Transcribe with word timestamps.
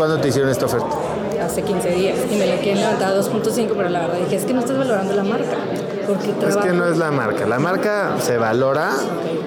¿Cuándo 0.00 0.18
te 0.18 0.28
hicieron 0.28 0.50
esta 0.50 0.64
oferta? 0.64 0.96
Hace 1.44 1.60
15 1.60 1.90
días 1.90 2.16
y 2.32 2.36
me 2.36 2.46
la 2.46 2.56
quieren 2.56 2.80
levantar 2.80 3.12
a 3.12 3.20
2.5, 3.20 3.74
pero 3.76 3.90
la 3.90 4.00
verdad 4.00 4.16
dije, 4.16 4.36
es 4.36 4.46
que 4.46 4.54
no 4.54 4.60
estás 4.60 4.78
valorando 4.78 5.12
la 5.12 5.24
marca. 5.24 5.58
Porque 6.06 6.30
Es 6.48 6.56
que 6.56 6.72
no 6.72 6.88
es 6.88 6.96
la 6.96 7.10
marca. 7.10 7.46
La 7.46 7.58
marca 7.58 8.14
se 8.18 8.38
valora 8.38 8.92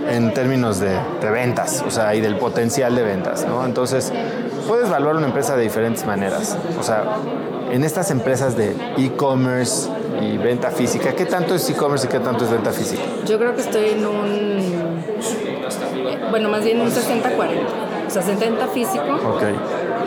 en 0.08 0.31
términos 0.36 0.79
de, 0.79 0.96
de 1.21 1.31
ventas, 1.31 1.84
o 1.88 1.89
sea, 1.89 2.13
y 2.13 2.21
del 2.21 2.36
potencial 2.36 2.96
de 2.96 3.02
ventas, 3.02 3.47
¿no? 3.47 3.66
Entonces, 3.66 4.13
puedes 4.68 4.89
evaluar 4.89 5.16
una 5.16 5.26
empresa 5.26 5.55
de 5.55 5.63
diferentes 5.63 6.05
maneras. 6.05 6.56
O 6.80 6.84
sea, 6.84 7.04
en 7.72 7.84
estas 7.84 8.12
empresas 8.12 8.56
de 8.56 8.76
e-commerce 9.00 9.90
y 10.22 10.38
venta 10.38 10.70
física, 10.70 11.14
¿qué 11.14 11.26
tanto 11.26 11.56
es 11.56 11.68
e-commerce 11.68 12.06
y 12.06 12.10
qué 12.12 12.20
tanto 12.20 12.46
es 12.46 12.52
venta 12.52 12.72
física? 12.72 13.02
Yo 13.26 13.40
creo 13.40 13.56
que 13.56 13.62
estoy 13.62 13.90
en 13.90 14.06
un, 14.06 15.04
bueno, 16.30 16.50
más 16.50 16.64
bien 16.64 16.80
un 16.80 16.92
60-40. 16.92 17.93
O 18.08 18.10
sea, 18.10 18.22
70 18.22 18.68
físico 18.68 19.04
Ok. 19.06 19.44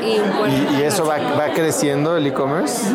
y 0.05 0.19
un 0.19 0.31
40. 0.31 0.73
¿Y, 0.73 0.81
y 0.81 0.83
eso 0.85 1.07
va, 1.07 1.17
va 1.39 1.49
creciendo 1.55 2.17
el 2.17 2.27
e-commerce? 2.27 2.95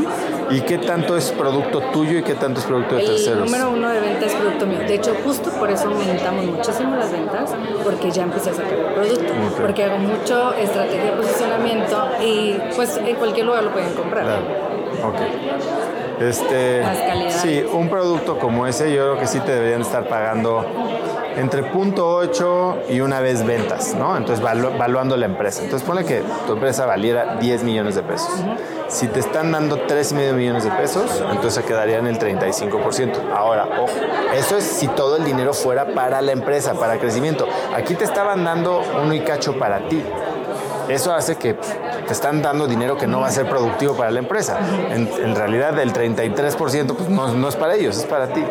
¿Y 0.51 0.61
qué 0.61 0.77
tanto 0.77 1.15
es 1.15 1.31
producto 1.31 1.79
tuyo 1.93 2.19
y 2.19 2.23
qué 2.23 2.35
tanto 2.35 2.59
es 2.59 2.65
producto 2.65 2.95
de 2.95 3.01
El 3.01 3.07
terceros? 3.07 3.45
número 3.45 3.69
uno 3.71 3.89
de 3.89 3.99
venta 4.01 4.25
es 4.25 4.33
producto 4.33 4.65
mío. 4.67 4.79
De 4.79 4.95
hecho, 4.95 5.15
justo 5.23 5.49
por 5.51 5.69
eso 5.71 5.87
aumentamos 5.87 6.45
muchísimo 6.45 6.95
las 6.97 7.11
ventas, 7.11 7.51
porque 7.83 8.11
ya 8.11 8.23
empecé 8.23 8.49
a 8.49 8.53
sacar 8.55 8.73
el 8.73 8.93
producto. 8.93 9.33
Porque 9.61 9.83
hago 9.85 9.97
mucho 9.97 10.53
estrategia 10.53 11.03
de 11.05 11.11
posicionamiento 11.11 12.07
y 12.21 12.59
pues 12.75 12.97
en 12.97 13.15
cualquier 13.15 13.45
lugar 13.45 13.63
lo 13.63 13.71
pueden 13.71 13.93
comprar. 13.93 14.23
Claro. 14.25 14.41
Ok. 15.07 15.15
Este, 16.21 16.81
Más 16.83 16.97
calidad. 16.99 17.29
sí, 17.41 17.63
un 17.71 17.89
producto 17.89 18.37
como 18.37 18.67
ese 18.67 18.93
yo 18.93 19.03
creo 19.13 19.19
que 19.19 19.27
sí 19.27 19.39
te 19.39 19.53
deberían 19.53 19.81
estar 19.81 20.07
pagando 20.07 20.63
entre 21.37 21.63
punto 21.63 22.07
8 22.15 22.83
y 22.89 22.99
una 23.01 23.19
vez 23.19 23.45
ventas, 23.45 23.93
¿no? 23.95 24.15
Entonces 24.17 24.43
valu- 24.43 24.77
valuando 24.77 25.15
la 25.17 25.25
empresa. 25.25 25.63
Entonces 25.63 25.85
ponle 25.87 26.05
que 26.05 26.21
tu 26.47 26.53
empresa 26.53 26.85
valiera 26.85 27.35
10 27.39 27.63
millones 27.63 27.95
de 27.95 28.03
pesos. 28.03 28.29
Si 28.87 29.07
te 29.07 29.19
están 29.21 29.51
dando 29.51 29.77
3,5 29.87 30.33
millones 30.33 30.63
de 30.65 30.71
pesos, 30.71 31.23
entonces 31.31 31.63
quedaría 31.63 31.97
en 31.99 32.07
el 32.07 32.19
35%. 32.19 33.13
Ahora, 33.35 33.65
ojo, 33.79 33.93
eso 34.35 34.57
es 34.57 34.63
si 34.65 34.87
todo 34.87 35.15
el 35.17 35.23
dinero 35.23 35.53
fuera 35.53 35.85
para 35.93 36.21
la 36.21 36.33
empresa, 36.33 36.73
para 36.73 36.97
crecimiento. 36.97 37.47
Aquí 37.75 37.95
te 37.95 38.03
estaban 38.03 38.43
dando 38.43 38.81
uno 39.03 39.13
y 39.13 39.21
para 39.53 39.87
ti. 39.87 40.03
Eso 40.89 41.13
hace 41.13 41.37
que 41.37 41.53
pff, 41.53 41.73
están 42.11 42.41
dando 42.41 42.67
dinero 42.67 42.97
que 42.97 43.07
no 43.07 43.19
va 43.21 43.27
a 43.27 43.31
ser 43.31 43.47
productivo 43.47 43.95
para 43.95 44.11
la 44.11 44.19
empresa. 44.19 44.57
En, 44.89 45.07
en 45.07 45.35
realidad, 45.35 45.77
el 45.79 45.93
33% 45.93 46.95
pues, 46.95 47.09
no, 47.09 47.47
es 47.47 47.55
para 47.55 47.75
ellos, 47.75 47.97
es 47.97 48.05
para 48.05 48.27
ti. 48.33 48.43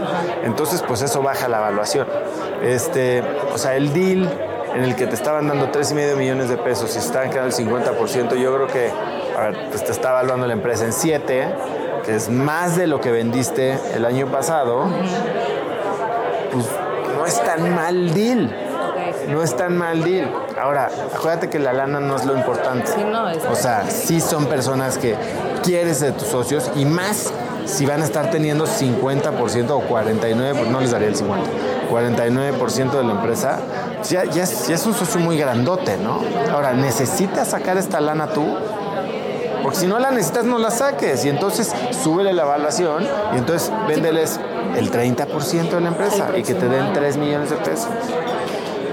Entonces, 0.45 0.83
pues 0.87 1.03
eso 1.03 1.23
baja 1.23 1.49
la 1.49 1.59
evaluación. 1.59 2.07
Este, 2.63 3.23
o 3.53 3.59
sea, 3.59 3.77
el 3.77 3.93
deal 3.93 4.31
en 4.75 4.85
el 4.85 4.95
que 4.95 5.07
te 5.07 5.15
estaban 5.15 5.49
dando 5.49 5.71
3,5 5.73 6.17
millones 6.17 6.49
de 6.49 6.57
pesos 6.57 6.91
y 6.91 6.93
se 6.95 7.07
estaban 7.07 7.31
quedando 7.31 7.55
el 7.55 7.67
50%, 7.67 8.37
yo 8.37 8.55
creo 8.55 8.67
que, 8.67 8.91
pues 9.71 9.85
te 9.85 9.93
está 9.93 10.11
evaluando 10.11 10.47
la 10.47 10.53
empresa 10.53 10.85
en 10.85 10.93
7, 10.93 11.49
que 12.05 12.15
es 12.15 12.29
más 12.29 12.77
de 12.77 12.87
lo 12.87 13.01
que 13.01 13.11
vendiste 13.11 13.79
el 13.95 14.05
año 14.05 14.29
pasado, 14.29 14.87
pues 16.53 16.67
no 17.17 17.27
es 17.27 17.43
tan 17.43 17.75
mal 17.75 18.15
deal. 18.15 18.70
No 19.31 19.43
es 19.43 19.57
tan 19.57 19.77
mal 19.77 20.03
deal. 20.03 20.31
Ahora, 20.61 20.91
acuérdate 21.15 21.49
que 21.49 21.59
la 21.59 21.73
lana 21.73 22.01
no 22.01 22.17
es 22.17 22.25
lo 22.25 22.35
importante. 22.37 22.91
Sí, 22.93 23.05
no, 23.05 23.29
es- 23.29 23.45
O 23.51 23.55
sea, 23.55 23.85
sí 23.89 24.21
son 24.21 24.47
personas 24.47 24.99
que 24.99 25.15
quieres 25.63 26.01
de 26.01 26.13
tus 26.13 26.29
socios 26.29 26.71
y 26.77 26.85
más 26.85 27.33
si 27.67 27.87
van 27.87 28.03
a 28.03 28.05
estar 28.05 28.31
teniendo 28.31 28.67
50% 28.67 29.77
o 29.77 29.83
49%, 29.83 30.55
pues 30.57 30.69
no 30.71 30.81
les 30.81 30.91
daría 30.91 31.09
el 31.09 31.15
50%, 31.17 31.51
49% 31.91 32.99
de 32.99 33.05
la 33.05 33.13
empresa, 33.13 33.59
pues 33.99 34.11
ya, 34.11 34.25
ya, 34.25 34.43
es, 34.45 34.67
ya 34.69 34.75
es 34.75 34.87
un 34.87 34.95
socio 34.95 35.21
muy 35.21 35.37
grandote, 35.39 35.97
¿no? 35.99 36.21
Ahora, 36.53 36.73
¿necesitas 36.73 37.49
sacar 37.49 37.77
esta 37.77 38.01
lana 38.01 38.29
tú? 38.29 38.45
Porque 39.63 39.77
si 39.79 39.87
no 39.87 39.99
la 39.99 40.11
necesitas, 40.11 40.45
no 40.47 40.59
la 40.59 40.71
saques. 40.71 41.25
Y 41.27 41.29
entonces 41.29 41.71
súbele 42.03 42.33
la 42.33 42.43
evaluación 42.43 43.05
y 43.35 43.39
entonces 43.39 43.71
véndeles 43.87 44.41
el 44.77 44.91
30% 44.91 45.77
de 45.77 45.81
la 45.83 45.89
empresa 45.89 46.29
y 46.35 46.43
que 46.43 46.55
te 46.55 46.67
den 46.67 46.71
próximo 46.87 46.93
3 46.95 47.17
millones 47.19 47.51
de 47.51 47.57
pesos. 47.57 47.89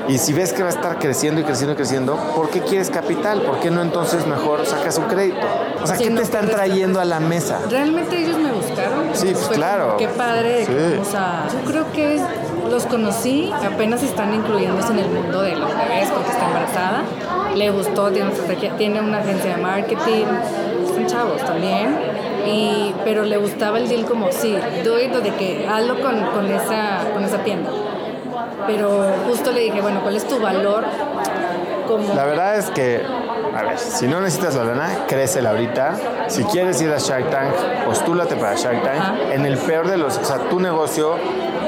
Y 0.07 0.17
si 0.19 0.31
ves 0.33 0.53
que 0.53 0.61
va 0.63 0.69
a 0.69 0.71
estar 0.71 0.99
creciendo 0.99 1.41
y 1.41 1.43
creciendo 1.43 1.73
y 1.73 1.75
creciendo, 1.75 2.15
¿por 2.35 2.49
qué 2.49 2.61
quieres 2.61 2.89
capital? 2.89 3.41
¿Por 3.41 3.59
qué 3.59 3.69
no 3.71 3.81
entonces 3.81 4.25
mejor 4.25 4.65
sacas 4.65 4.97
un 4.97 5.05
crédito? 5.05 5.45
O 5.83 5.85
sea, 5.87 5.97
Sí, 5.97 6.05
¿qué 6.05 6.09
no 6.09 6.17
te 6.17 6.23
están 6.23 6.45
pierdes 6.45 6.55
trayendo 6.65 7.01
a 7.01 7.05
la 7.05 7.19
mesa? 7.19 7.59
Realmente 7.69 8.17
ellos 8.17 8.37
me 8.37 8.51
buscaron. 8.53 9.09
Sí, 9.13 9.31
pues, 9.33 9.47
claro. 9.49 9.85
como, 9.87 9.97
Qué 9.97 10.07
padre. 10.07 10.59
que 10.59 10.65
Sí. 10.65 10.91
vamos 10.95 11.13
a- 11.15 11.47
yo 11.51 11.69
creo 11.69 11.91
que 11.91 12.21
los 12.69 12.85
conocí, 12.85 13.51
apenas 13.65 14.01
están 14.01 14.33
incluyéndose 14.33 14.93
en 14.93 14.99
el 14.99 15.09
mundo 15.09 15.41
de 15.41 15.55
los 15.57 15.69
bebés 15.69 16.09
porque 16.13 16.31
está 16.31 16.47
embarazada. 16.47 17.03
Le 17.55 17.69
gustó, 17.71 18.09
tiene 18.11 18.27
una 18.29 18.35
estrategia, 18.37 18.77
tiene 18.77 19.01
una 19.01 19.17
agencia 19.19 19.55
de 19.57 19.61
marketing, 19.61 20.25
son 20.93 21.05
chavos 21.07 21.41
también. 21.43 21.97
Y, 22.45 22.95
pero 23.03 23.25
le 23.25 23.35
gustaba 23.37 23.77
el 23.77 23.89
deal 23.89 24.05
como, 24.05 24.31
sí, 24.31 24.55
doy 24.85 25.07
de 25.07 25.31
que 25.35 25.67
hazlo 25.67 25.99
con, 26.01 26.15
con, 26.27 26.45
esa, 26.49 27.09
con 27.13 27.25
esa 27.25 27.39
tienda. 27.43 27.69
Pero 28.65 29.05
justo 29.27 29.51
le 29.51 29.61
dije, 29.61 29.81
bueno, 29.81 30.01
¿cuál 30.01 30.15
es 30.15 30.27
tu 30.27 30.39
valor? 30.39 30.85
Como, 31.87 32.13
La 32.13 32.25
verdad 32.25 32.57
es 32.57 32.69
que, 32.71 33.01
a 33.55 33.61
ver, 33.61 33.77
si 33.77 34.07
no 34.07 34.19
necesitas 34.19 34.55
la 34.55 34.65
lana, 34.65 35.05
crécela 35.07 35.51
ahorita. 35.51 35.95
Si 36.27 36.43
quieres 36.45 36.81
ir 36.81 36.91
a 36.91 36.97
Shark 36.97 37.29
Tank, 37.29 37.53
postúlate 37.85 38.35
para 38.35 38.55
Shark 38.55 38.83
Tank. 38.83 38.99
Ajá. 38.99 39.15
En 39.31 39.45
el 39.45 39.57
peor 39.57 39.87
de 39.87 39.97
los, 39.97 40.17
o 40.17 40.25
sea, 40.25 40.37
tu 40.49 40.59
negocio, 40.59 41.15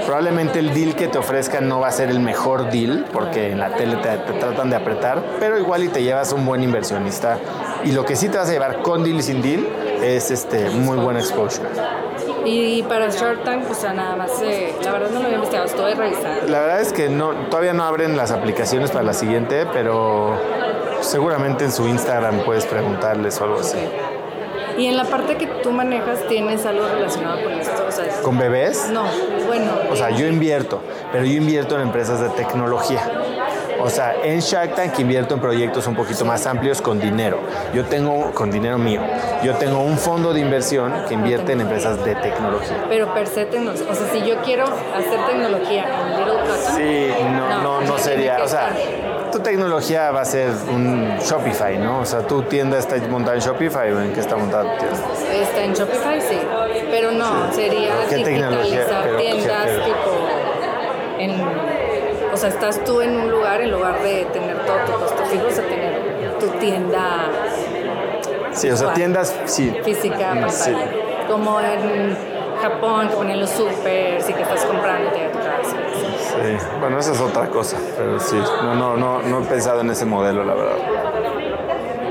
probablemente 0.06 0.60
el 0.60 0.74
deal 0.74 0.96
que 0.96 1.08
te 1.08 1.18
ofrezcan 1.18 1.70
no 1.70 1.80
va 1.80 1.88
a 1.88 1.92
ser 1.92 2.10
el 2.10 2.20
mejor 2.20 2.70
deal, 2.70 3.06
porque 3.14 3.52
en 3.52 3.60
la 3.60 3.76
tele 3.76 3.96
te, 3.98 4.10
te 4.18 4.34
tratan 4.34 4.70
de 4.70 4.76
apretar, 4.76 5.24
pero 5.40 5.58
igual 5.58 5.84
y 5.84 5.88
te 5.90 6.04
llevas 6.04 6.34
un 6.34 6.46
buen 6.46 6.64
inversionista. 6.64 7.38
Y 7.86 7.94
lo 7.94 8.04
que 8.04 8.16
sí 8.16 8.28
te 8.28 8.38
vas 8.38 8.50
a 8.50 8.52
llevar 8.52 8.82
con 8.82 9.04
deal 9.04 9.18
y 9.18 9.24
sin 9.24 9.42
deal 9.42 9.66
es 10.04 10.32
este, 10.32 10.70
muy 10.70 10.98
buena 10.98 11.20
exposure. 11.20 11.70
Y 12.46 12.84
para 12.84 13.10
Shark 13.10 13.44
Tank, 13.44 13.66
pues 13.66 13.82
ya 13.82 13.94
nada 13.94 14.16
más, 14.16 14.42
eh, 14.42 14.74
la 14.84 14.92
verdad 14.92 15.10
no 15.10 15.20
lo 15.20 15.26
había 15.26 15.36
investigado, 15.36 15.68
estoy 15.68 15.94
revisando. 15.94 16.48
La 16.48 16.60
verdad 16.60 16.82
es 16.82 16.94
que 16.94 17.10
no, 17.10 17.32
todavía 17.50 17.74
no 17.74 17.84
abren 17.84 18.16
las 18.18 18.32
aplicaciones 18.32 18.92
para 18.92 19.04
la 19.04 19.14
siguiente, 19.14 19.66
pero 19.72 20.38
seguramente 21.02 21.66
en 21.66 21.72
su 21.72 21.88
Instagram 21.88 22.40
puedes 22.46 22.66
preguntarles 22.66 23.40
o 23.42 23.44
algo 23.46 23.60
así. 23.60 23.78
Y 24.78 24.86
en 24.86 24.96
la 24.96 25.04
parte 25.04 25.36
que 25.36 25.46
tú 25.46 25.72
manejas, 25.72 26.26
¿tienes 26.28 26.66
algo 26.66 26.88
relacionado 26.88 27.44
con 27.44 27.52
esto? 27.52 27.86
O 27.86 27.92
sea, 27.92 28.22
¿Con 28.22 28.38
bebés? 28.38 28.90
no, 28.94 29.04
bueno. 29.46 29.72
O 29.92 29.96
sea, 29.96 30.10
yo 30.10 30.26
invierto, 30.26 30.82
pero 31.12 31.26
yo 31.26 31.34
invierto 31.34 31.76
en 31.76 31.82
empresas 31.82 32.22
de 32.22 32.30
tecnología. 32.30 33.02
O 33.82 33.90
sea, 33.90 34.16
en 34.24 34.40
Shark 34.40 34.76
Tank 34.76 35.00
invierto 35.00 35.36
en 35.36 35.40
proyectos 35.42 35.88
un 35.88 35.96
poquito 35.96 36.26
más 36.26 36.46
amplios 36.46 36.82
con 36.82 37.00
dinero. 37.00 37.40
Yo 37.74 37.86
tengo, 37.86 38.32
con 38.34 38.52
dinero 38.52 38.78
mío, 38.78 39.02
yo 39.44 39.56
tengo 39.56 39.80
un 39.80 39.98
fondo 39.98 40.34
de 40.34 40.42
inversión 40.42 40.94
que 41.08 41.14
invierte 41.14 41.54
en 41.54 41.62
empresas 41.62 42.04
de 42.04 42.16
tecnología. 42.16 42.86
Pero 42.90 43.14
per 43.14 43.28
se. 43.28 43.44
O 43.46 43.96
sea, 43.96 44.08
si 44.12 44.22
yo 44.28 44.36
quiero 44.44 44.66
hacer 44.66 45.20
tecnología 45.28 45.86
en 45.86 46.18
Little 46.20 46.40
Cotton. 46.42 46.76
Sí, 46.76 47.08
no, 47.36 47.62
no, 47.64 47.82
no 47.82 47.98
sería, 47.98 48.40
o 48.44 48.48
sea, 48.48 48.70
tu 49.32 49.40
tecnología 49.40 50.12
va 50.12 50.22
a 50.22 50.26
ser 50.26 50.50
un 50.72 51.18
Shopify, 51.20 51.78
¿no? 51.78 52.00
O 52.00 52.06
sea, 52.06 52.22
tu 52.22 52.44
tienda 52.44 52.78
está 52.78 52.98
montada 53.10 53.36
en 53.38 53.42
Shopify 53.42 53.92
o 53.92 54.02
en 54.02 54.14
qué 54.14 54.20
está 54.20 54.36
montada 54.36 54.64
tu 54.64 54.78
tienda. 54.86 55.00
Está 55.42 55.64
en 55.64 55.74
Shopify, 55.74 56.20
sí. 56.22 56.40
Pero 56.92 57.12
no, 57.12 57.52
sería 57.54 57.92
¿Qué 58.10 58.24
tecnología? 58.24 58.80
digitalizar 58.86 59.04
Pero, 59.04 59.18
¿qué- 59.18 59.24
tiendas 59.24 59.66
tipo. 59.86 61.20
En, 61.20 61.79
sea, 62.40 62.50
estás 62.50 62.84
tú 62.84 63.02
en 63.02 63.20
un 63.20 63.30
lugar 63.30 63.62
en 63.62 63.72
lugar 63.72 64.02
de 64.02 64.26
tener 64.32 64.58
todo 64.66 64.78
tu 64.86 64.92
costo 64.94 65.24
fijo, 65.26 65.48
o 65.48 65.52
sea, 65.52 65.68
tener 65.68 66.38
tu 66.40 66.48
tienda 66.60 67.30
Sí, 68.52 68.70
o 68.70 68.76
sea, 68.78 68.94
tiendas, 68.94 69.36
sí. 69.46 69.74
física 69.84 70.34
Mm, 70.34 70.50
sí. 70.50 70.74
Como 71.30 71.60
en 71.62 72.18
Japón, 72.62 73.08
que 73.10 73.16
ponen 73.16 73.40
los 73.40 73.50
supers 73.50 74.28
y 74.30 74.34
que 74.34 74.42
estás 74.42 74.66
comprando 74.66 75.10
y 75.10 75.32
tu 75.32 75.38
casa. 75.40 75.76
Sí, 76.02 76.66
bueno, 76.80 77.00
esa 77.00 77.12
es 77.12 77.22
otra 77.22 77.48
cosa, 77.48 77.78
pero 77.98 78.20
sí, 78.20 78.38
no, 78.64 78.76
no, 78.76 78.98
no, 78.98 79.22
no 79.22 79.42
he 79.42 79.46
pensado 79.46 79.82
en 79.82 79.90
ese 79.92 80.06
modelo, 80.06 80.44
la 80.44 80.54
verdad. 80.54 81.09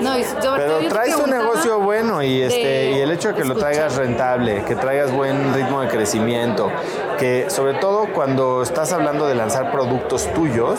No, 0.00 0.18
y 0.18 0.24
sobre 0.24 0.40
todo 0.40 0.56
Pero 0.56 0.88
traes 0.88 1.16
un 1.16 1.30
negocio 1.30 1.80
bueno 1.80 2.22
y 2.22 2.42
este 2.42 2.56
de 2.58 2.90
y 2.92 3.00
el 3.00 3.10
hecho 3.10 3.28
de 3.28 3.34
que 3.34 3.44
lo 3.44 3.54
traigas 3.54 3.96
rentable, 3.96 4.64
que 4.64 4.74
traigas 4.74 5.12
buen 5.12 5.54
ritmo 5.54 5.80
de 5.80 5.88
crecimiento, 5.88 6.70
que 7.18 7.50
sobre 7.50 7.74
todo 7.74 8.12
cuando 8.12 8.62
estás 8.62 8.92
hablando 8.92 9.26
de 9.26 9.34
lanzar 9.34 9.72
productos 9.72 10.32
tuyos, 10.34 10.78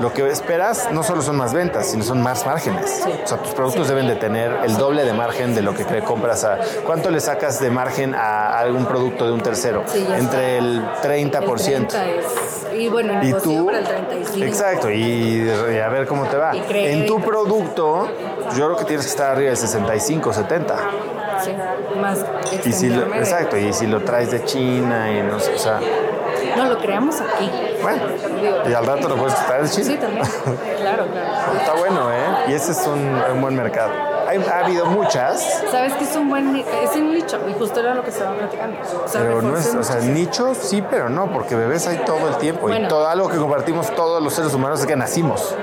lo 0.00 0.12
que 0.12 0.26
esperas 0.28 0.88
no 0.92 1.02
solo 1.02 1.22
son 1.22 1.36
más 1.36 1.52
ventas, 1.52 1.86
sino 1.90 2.02
son 2.04 2.22
más 2.22 2.46
márgenes. 2.46 3.02
O 3.24 3.26
sea, 3.26 3.38
tus 3.38 3.52
productos 3.52 3.88
deben 3.88 4.06
de 4.06 4.16
tener 4.16 4.50
el 4.64 4.76
doble 4.76 5.04
de 5.04 5.12
margen 5.12 5.54
de 5.54 5.62
lo 5.62 5.74
que 5.74 5.86
cre- 5.86 6.02
compras 6.02 6.44
a... 6.44 6.58
¿Cuánto 6.86 7.10
le 7.10 7.20
sacas 7.20 7.60
de 7.60 7.70
margen 7.70 8.14
a 8.14 8.58
algún 8.58 8.86
producto 8.86 9.26
de 9.26 9.32
un 9.32 9.40
tercero? 9.42 9.82
Sí, 9.86 10.06
Entre 10.16 10.58
el 10.58 10.82
30%. 11.02 11.76
El 11.76 11.86
30 11.86 12.06
es- 12.08 12.66
y 12.72 12.88
bueno, 12.88 13.14
Y 13.22 13.26
negocio 13.26 13.50
tú, 13.60 13.66
para 13.66 13.78
el 13.78 13.84
35. 13.84 14.46
exacto, 14.46 14.90
y, 14.90 15.02
y 15.74 15.78
a 15.78 15.88
ver 15.88 16.06
cómo 16.06 16.24
te 16.26 16.36
va. 16.36 16.54
Y. 16.56 16.62
En 16.70 17.06
tu 17.06 17.20
producto, 17.20 18.08
yo 18.56 18.66
creo 18.66 18.76
que 18.76 18.84
tienes 18.84 19.04
que 19.06 19.10
estar 19.10 19.32
arriba 19.32 19.50
de 19.50 19.56
65, 19.56 20.32
70. 20.32 20.76
Sí, 21.42 21.50
más 22.00 22.18
Y 22.66 22.72
si 22.72 22.88
lo, 22.90 23.14
exacto, 23.14 23.56
y 23.56 23.72
si 23.72 23.86
lo 23.86 24.02
traes 24.02 24.30
de 24.30 24.44
China 24.44 25.10
y 25.10 25.22
no 25.22 25.40
sé, 25.40 25.54
o 25.54 25.58
sea, 25.58 25.80
No, 26.56 26.64
lo 26.66 26.78
creamos 26.78 27.20
aquí. 27.20 27.50
bueno, 27.82 28.02
y 28.68 28.72
al 28.74 28.86
rato 28.86 29.08
lo 29.08 29.16
puedes 29.16 29.34
traer 29.46 29.62
de 29.64 29.70
China. 29.70 29.84
Sí, 29.86 29.96
también. 29.96 30.24
Claro, 30.80 31.06
claro. 31.06 31.58
Está 31.58 31.74
bueno, 31.74 32.10
¿eh? 32.12 32.24
Y 32.48 32.52
ese 32.54 32.72
es 32.72 32.86
un, 32.86 32.98
un 33.34 33.40
buen 33.40 33.54
mercado. 33.56 33.90
hay- 34.26 34.38
ha 34.50 34.64
habido 34.64 34.86
muchas, 34.86 35.62
Sabes 35.70 35.92
que 35.94 36.04
es 36.04 36.14
un 36.16 36.28
buen 36.28 36.54
es 36.56 36.94
un 36.96 37.12
nicho 37.12 37.38
y 37.48 37.52
justo 37.54 37.80
era 37.80 37.94
lo 37.94 38.02
que 38.04 38.10
estaba 38.10 38.34
platicando. 38.36 38.76
O 39.04 39.08
sea, 39.08 39.20
pero 39.22 39.42
no 39.42 39.56
es, 39.56 39.74
o 39.74 39.82
sea, 39.82 39.96
nicho 39.96 40.54
sí, 40.54 40.82
pero 40.88 41.08
no, 41.08 41.32
porque 41.32 41.54
bebés 41.56 41.86
hay 41.88 41.98
todo 42.04 42.28
el 42.28 42.36
tiempo 42.36 42.68
y 42.68 42.72
Bueno. 42.72 42.88
todo 42.88 43.08
algo 43.08 43.28
que 43.28 43.36
compartimos 43.38 43.90
todos 43.94 44.22
los 44.22 44.32
seres 44.32 44.54
humanos 44.54 44.80
es 44.80 44.86
que 44.86 44.96
nacimos. 44.96 45.54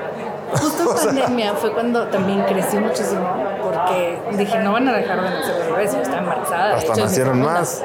Justo 0.51 0.83
en 0.83 0.87
o 0.89 0.97
sea- 0.97 1.05
pandemia 1.11 1.53
fue 1.53 1.71
cuando 1.73 2.07
también 2.07 2.43
crecí 2.43 2.77
muchísimo 2.77 3.27
porque 3.63 4.19
dije, 4.37 4.59
no 4.59 4.71
van 4.71 4.87
a 4.87 4.93
dejar 4.93 5.21
de 5.21 5.29
nacer 5.29 5.71
bebés, 5.71 5.93
yo 5.93 6.01
estaba 6.01 6.19
embarazada. 6.19 6.75
Hasta 6.75 6.93
hecho, 6.93 7.01
nacieron 7.03 7.41
más. 7.41 7.83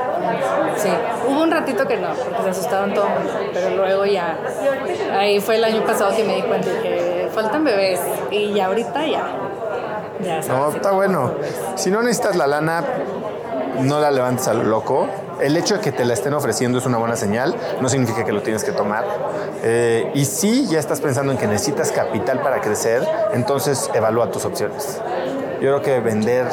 Sí, 0.77 0.89
hubo 1.29 1.43
un 1.43 1.51
ratito 1.51 1.87
que 1.87 1.97
no, 1.97 2.09
porque 2.09 2.43
se 2.45 2.51
asustaron 2.51 2.95
todo 2.95 3.07
el 3.07 3.13
mundo, 3.15 3.33
pero 3.53 3.77
luego 3.77 4.07
ya, 4.07 4.37
ahí 5.19 5.41
fue 5.41 5.57
el 5.57 5.65
año 5.65 5.85
pasado 5.85 6.15
que 6.15 6.25
me 6.25 6.37
di 6.37 6.43
cuenta 6.43 6.69
y 6.69 6.73
dije, 6.73 7.29
faltan 7.35 7.65
bebés 7.65 8.01
y 8.31 8.53
ya 8.53 8.67
ahorita 8.67 9.07
ya. 9.07 9.25
Ya 10.23 10.41
No, 10.49 10.69
está 10.71 10.93
bueno. 10.93 11.33
Si 11.75 11.91
no 11.91 12.01
necesitas 12.03 12.37
la 12.37 12.47
lana, 12.47 12.85
no 13.81 14.01
la 14.01 14.11
levantes 14.11 14.47
a 14.47 14.55
lo 14.55 14.63
loco. 14.63 15.09
El 15.41 15.57
hecho 15.57 15.75
de 15.75 15.81
que 15.81 15.93
te 15.93 16.05
la 16.05 16.15
estén 16.15 16.35
ofreciendo 16.35 16.79
es 16.79 16.87
una 16.87 16.99
buena 16.99 17.17
señal, 17.17 17.55
no 17.81 17.89
significa 17.89 18.25
que 18.25 18.33
lo 18.33 18.43
tienes 18.43 18.65
que 18.65 18.73
tomar. 18.73 19.05
Eh, 19.63 20.11
y 20.15 20.25
si 20.25 20.67
ya 20.67 20.79
estás 20.79 21.01
pensando 21.01 21.33
en 21.33 21.39
que 21.39 21.47
necesitas 21.47 21.93
capital 21.93 22.41
para 22.41 22.61
crecer, 22.61 23.07
entonces 23.33 23.91
evalúa 23.95 24.31
tus 24.31 24.45
opciones. 24.45 25.01
Yo 25.61 25.69
creo 25.69 25.83
que 25.83 26.01
vender 26.01 26.47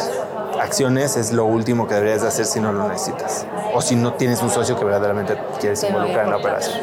acciones 0.59 1.17
es 1.17 1.31
lo 1.31 1.45
último 1.45 1.87
que 1.87 1.95
deberías 1.95 2.21
de 2.21 2.27
hacer 2.27 2.45
si 2.45 2.59
no 2.59 2.71
lo 2.71 2.87
necesitas. 2.87 3.45
O 3.73 3.81
si 3.81 3.95
no 3.95 4.13
tienes 4.13 4.41
un 4.41 4.49
socio 4.49 4.77
que 4.77 4.85
verdaderamente 4.85 5.37
quieres 5.59 5.83
involucrar 5.83 6.25
en 6.25 6.31
la 6.31 6.37
operación. 6.37 6.79